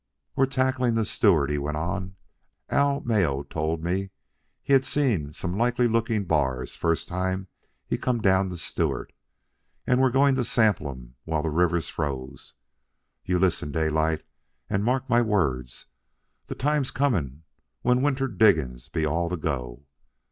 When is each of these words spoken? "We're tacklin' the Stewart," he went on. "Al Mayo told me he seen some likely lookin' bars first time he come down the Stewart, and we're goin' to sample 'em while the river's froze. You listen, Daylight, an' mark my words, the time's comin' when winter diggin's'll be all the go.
"We're 0.35 0.47
tacklin' 0.47 0.95
the 0.95 1.05
Stewart," 1.05 1.51
he 1.51 1.59
went 1.59 1.77
on. 1.77 2.15
"Al 2.69 3.01
Mayo 3.01 3.43
told 3.43 3.83
me 3.83 4.09
he 4.63 4.81
seen 4.81 5.31
some 5.31 5.55
likely 5.55 5.87
lookin' 5.87 6.23
bars 6.23 6.75
first 6.75 7.07
time 7.07 7.49
he 7.85 7.99
come 7.99 8.19
down 8.19 8.49
the 8.49 8.57
Stewart, 8.57 9.13
and 9.85 10.01
we're 10.01 10.09
goin' 10.09 10.33
to 10.37 10.43
sample 10.43 10.89
'em 10.89 11.17
while 11.25 11.43
the 11.43 11.51
river's 11.51 11.87
froze. 11.87 12.55
You 13.25 13.37
listen, 13.37 13.71
Daylight, 13.71 14.23
an' 14.71 14.81
mark 14.81 15.07
my 15.07 15.21
words, 15.21 15.85
the 16.47 16.55
time's 16.55 16.89
comin' 16.89 17.43
when 17.83 18.01
winter 18.01 18.27
diggin's'll 18.27 18.89
be 18.91 19.05
all 19.05 19.29
the 19.29 19.37
go. 19.37 19.85